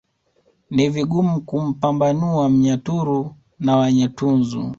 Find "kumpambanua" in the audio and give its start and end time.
1.41-2.49